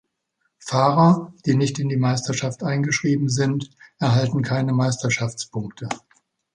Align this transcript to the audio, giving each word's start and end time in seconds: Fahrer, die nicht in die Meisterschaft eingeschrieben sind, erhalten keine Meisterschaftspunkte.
Fahrer, 0.57 1.31
die 1.45 1.53
nicht 1.53 1.77
in 1.77 1.87
die 1.87 1.95
Meisterschaft 1.95 2.63
eingeschrieben 2.63 3.29
sind, 3.29 3.69
erhalten 3.99 4.41
keine 4.41 4.73
Meisterschaftspunkte. 4.73 5.89